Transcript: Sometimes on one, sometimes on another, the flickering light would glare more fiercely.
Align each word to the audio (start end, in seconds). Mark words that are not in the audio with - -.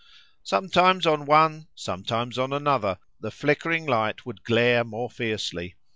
Sometimes 0.41 1.05
on 1.05 1.25
one, 1.25 1.67
sometimes 1.75 2.39
on 2.39 2.51
another, 2.51 2.97
the 3.19 3.29
flickering 3.29 3.85
light 3.85 4.25
would 4.25 4.41
glare 4.43 4.83
more 4.83 5.11
fiercely. 5.11 5.75